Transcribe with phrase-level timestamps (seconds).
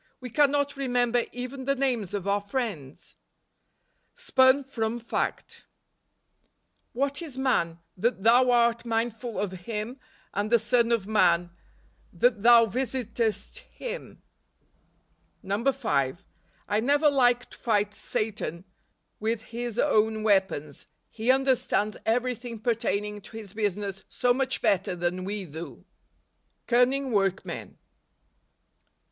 [0.19, 3.13] We cannot remember even the names of our friends!"
[4.27, 5.65] Spun from Faet."
[6.95, 9.99] ir/irtf is man, that thou art mindful of himf
[10.33, 11.51] and the son of man,
[12.11, 14.23] that thou visitest him?"
[15.43, 16.27] 5.
[16.67, 18.65] I never like to fight Satan
[19.19, 20.87] with his own weapons,
[21.19, 25.85] lie understands everything pertaining to his business so much better than we do.
[26.65, 27.77] Canning Workmen.